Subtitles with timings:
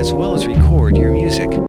[0.00, 1.68] This well as record your school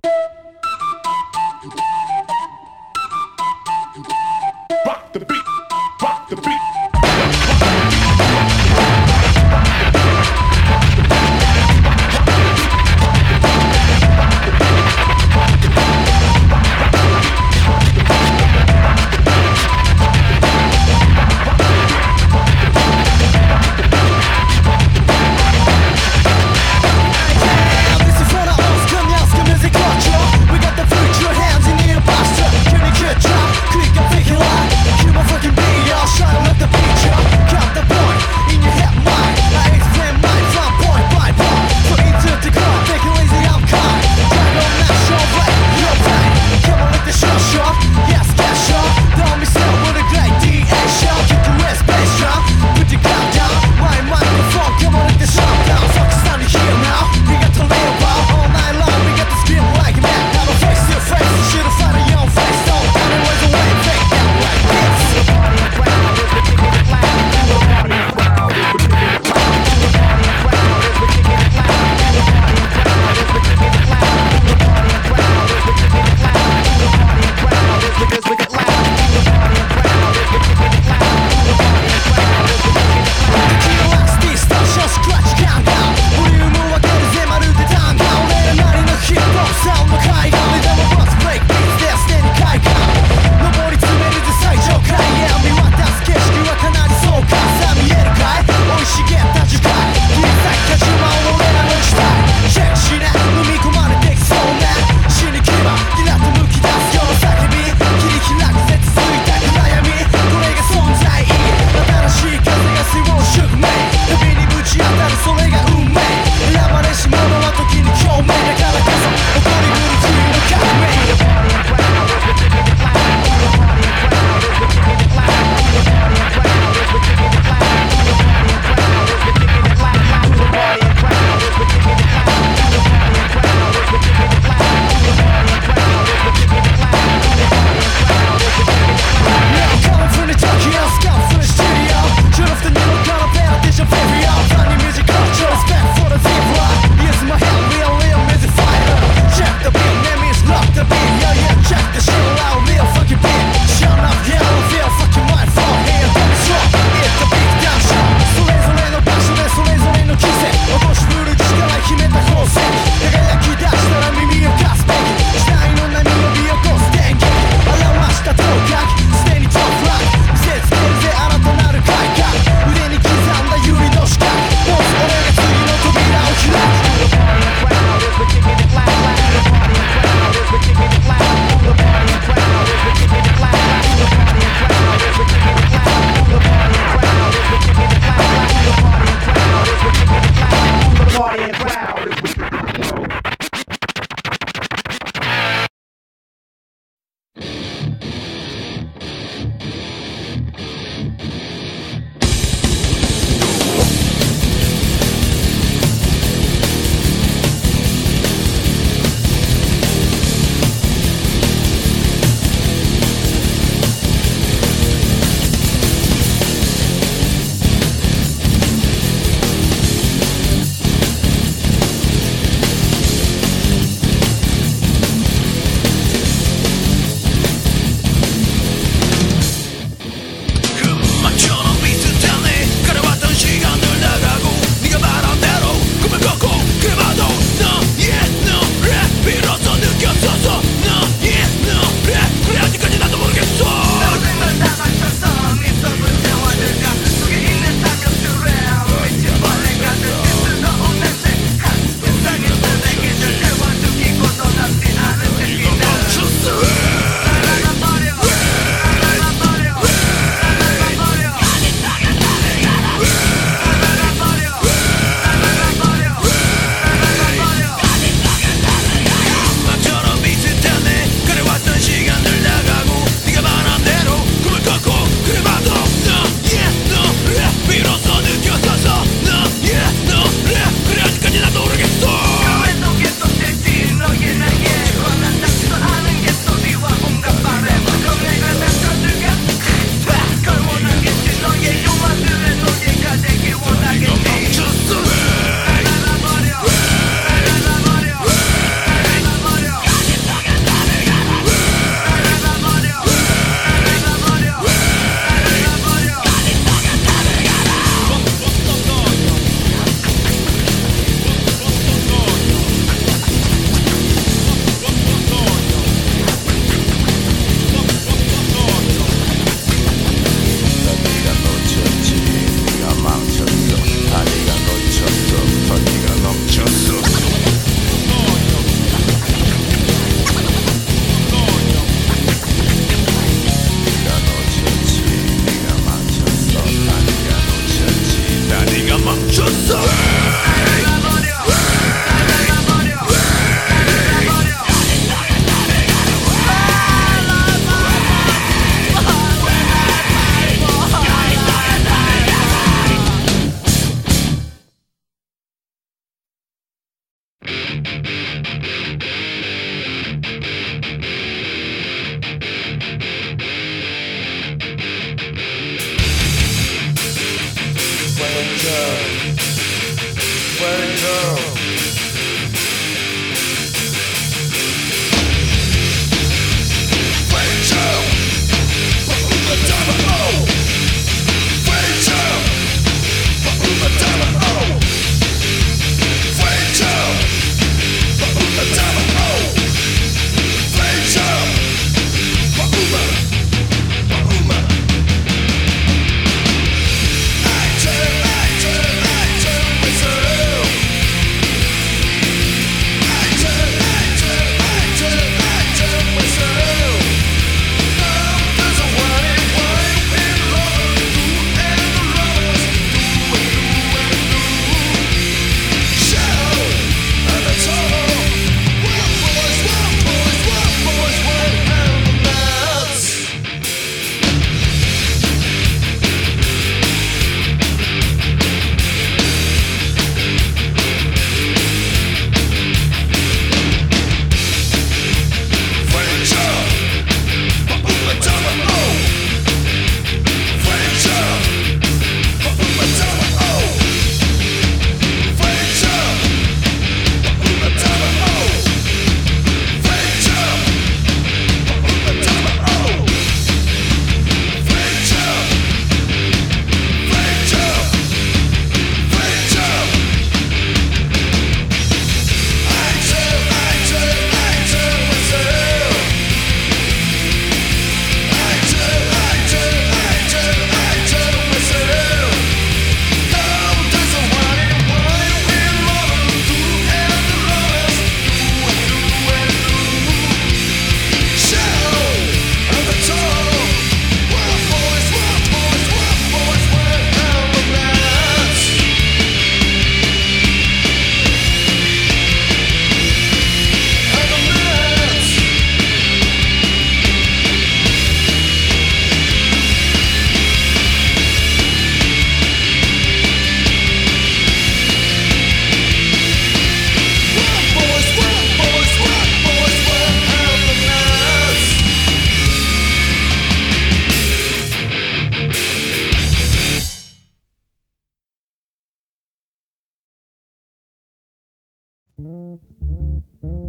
[522.21, 523.60] Number.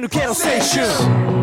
[0.00, 1.37] No Quero Station.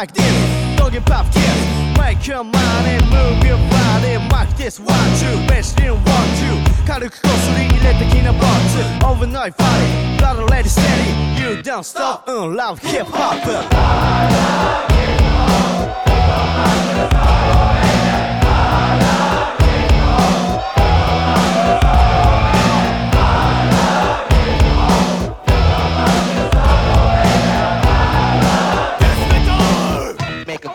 [0.00, 0.78] like this.
[0.78, 1.98] Don't give up kids.
[1.98, 4.16] Make your money, move your body.
[4.30, 5.36] Mark this one, two.
[5.46, 6.56] Best in one, two.
[6.86, 8.42] 軽くこすり入れてきなボッ
[8.72, 8.78] ツ。
[9.04, 10.16] Overnight party.
[10.18, 11.10] Got a lady steady.
[11.38, 12.26] You don't stop.
[12.26, 13.44] Mm, love hip hop.
[13.44, 13.52] I
[14.32, 15.70] love hip hop.
[15.70, 16.16] I
[16.56, 17.70] love hip hop.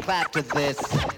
[0.05, 1.14] clap to this.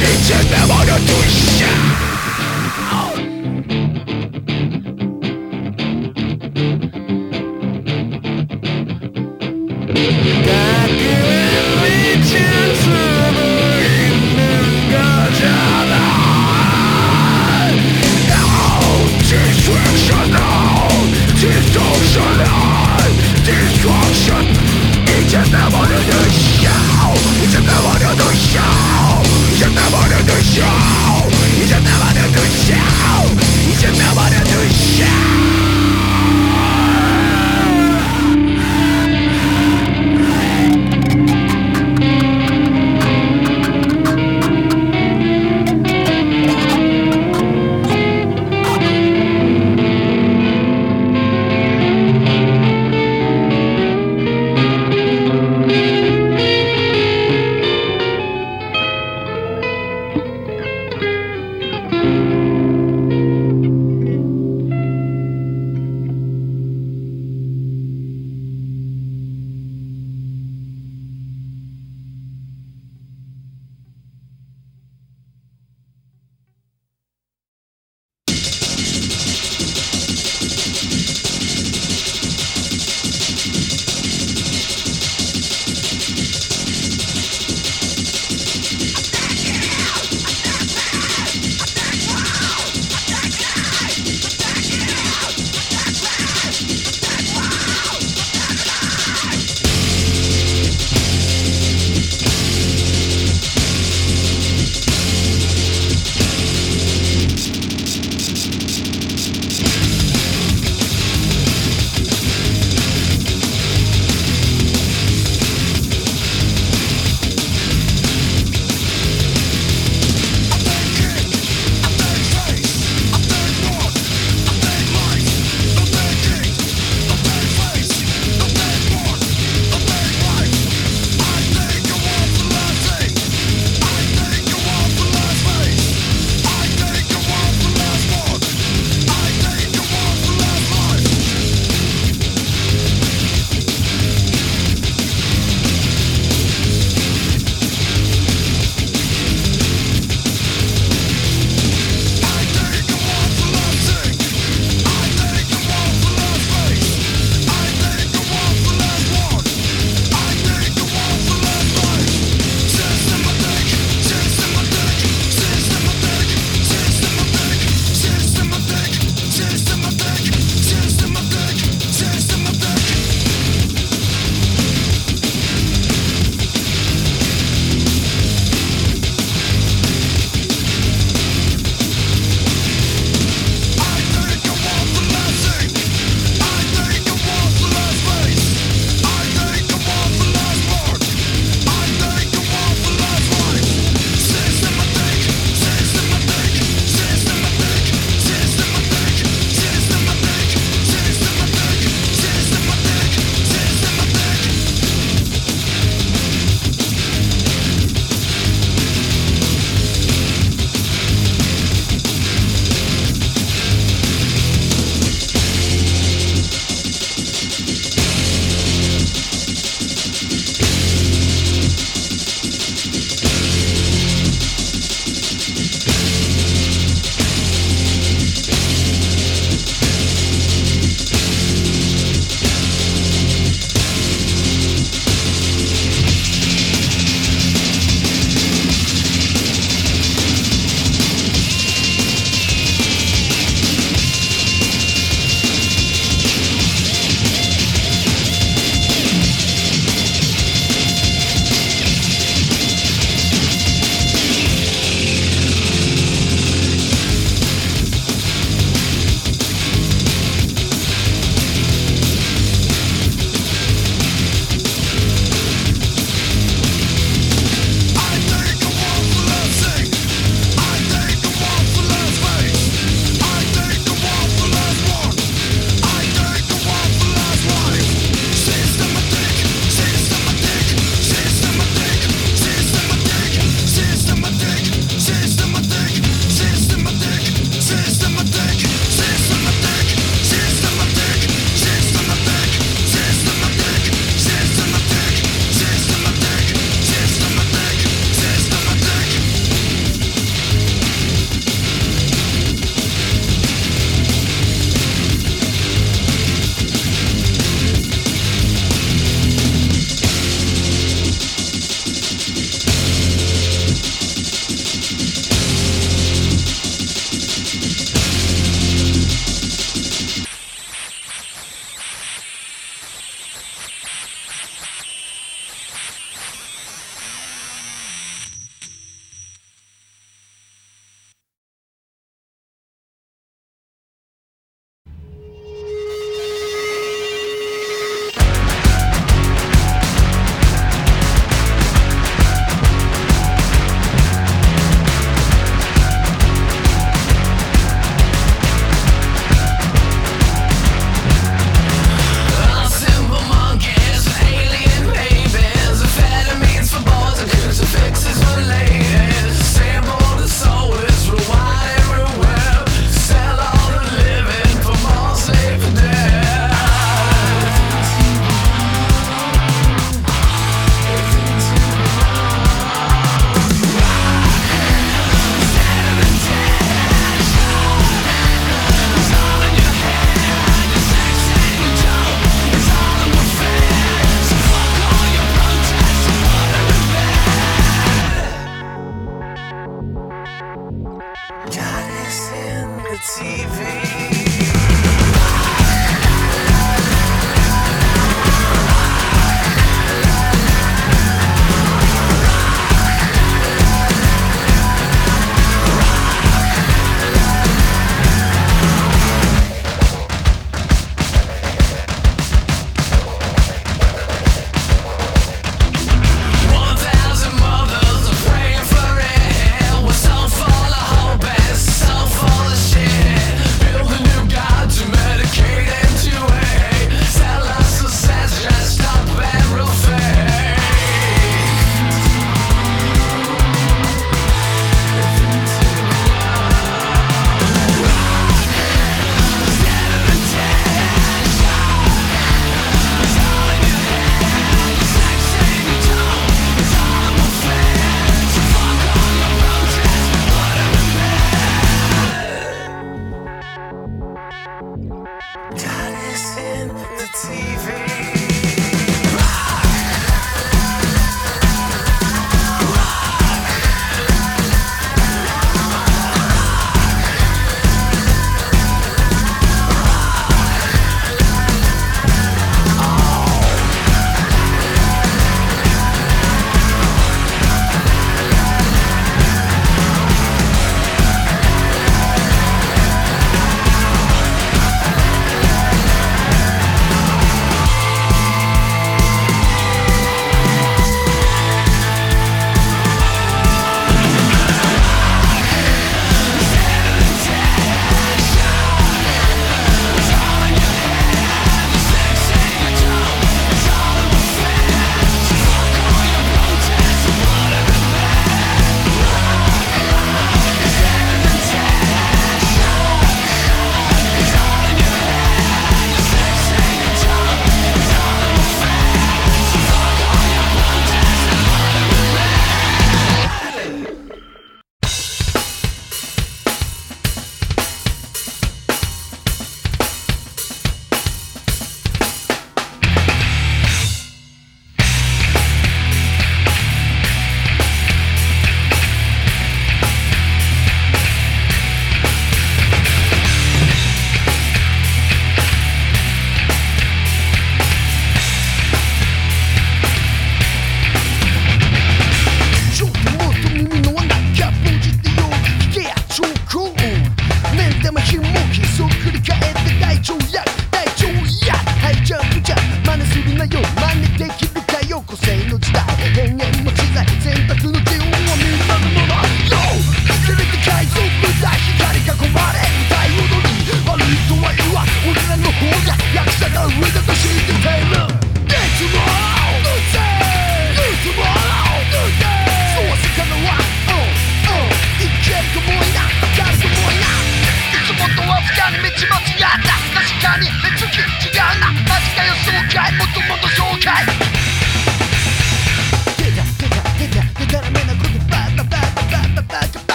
[0.00, 1.59] Nincsen nem maradt úgy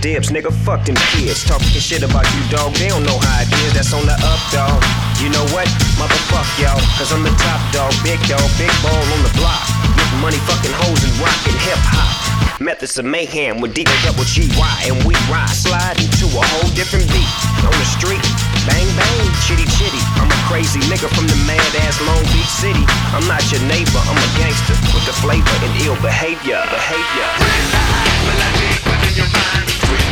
[0.00, 0.50] dibs, nigga.
[0.64, 1.44] Fuck them kids.
[1.44, 2.74] Talking shit about you, dog.
[2.74, 3.74] They don't know how it is.
[3.74, 4.82] That's on the up, dog.
[5.18, 5.66] You know what?
[5.98, 6.78] Motherfuck y'all.
[6.98, 7.92] Cause I'm the top dog.
[8.02, 8.44] Big dog.
[8.58, 9.62] Big ball on the block.
[9.96, 12.60] Getting money, fucking hoes, and rockin' hip hop.
[12.60, 14.50] Methods of mayhem with D double GY.
[14.86, 15.50] And we ride.
[15.50, 17.30] Slide into a whole different beat.
[17.66, 18.22] On the street.
[18.66, 20.02] Bang bang, chitty chitty.
[20.20, 22.84] I'm a crazy nigga from the mad ass Long Beach City.
[23.16, 26.60] I'm not your neighbor, I'm a gangster with the flavor and ill behavior.
[26.68, 27.28] Behavior
[29.18, 30.07] your mind.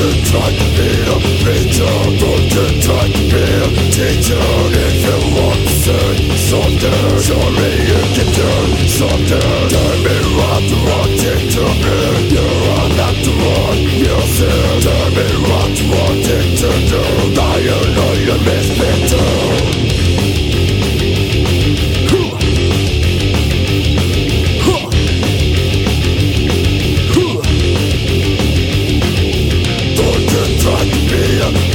[0.00, 4.40] tonight here Teacher, broken tight here Teacher,
[4.72, 5.18] if you.
[5.36, 6.18] want it
[6.48, 8.50] Someday, show me you can do
[8.88, 11.96] Someday, tell me what the wrong thing to be
[12.32, 12.46] You
[12.76, 17.02] are not the one, you see Tell me what the wrong thing to do
[17.36, 17.54] Now
[17.96, 20.09] know you miss me too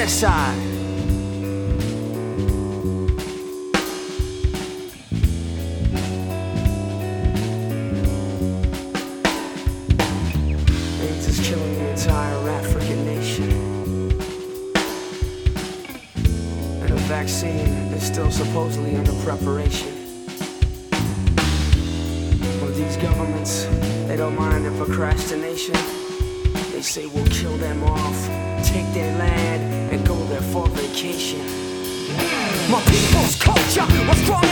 [0.00, 0.56] genocide
[11.42, 13.50] killing the entire African nation.
[16.80, 19.92] And a vaccine is still supposedly under preparation.
[22.60, 23.66] Well, these governments,
[24.06, 25.74] they don't mind the procrastination.
[26.72, 28.26] They say we'll kill them off,
[28.64, 29.39] take their land,
[30.52, 31.40] for vacation.
[32.70, 34.49] My people's culture was strong